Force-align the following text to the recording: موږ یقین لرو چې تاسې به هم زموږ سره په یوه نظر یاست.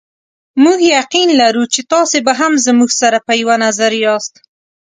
موږ 0.63 0.79
یقین 0.97 1.29
لرو 1.41 1.63
چې 1.73 1.81
تاسې 1.91 2.17
به 2.25 2.33
هم 2.39 2.53
زموږ 2.65 2.91
سره 3.01 3.17
په 3.27 3.33
یوه 3.41 3.55
نظر 3.65 3.91
یاست. 4.03 4.33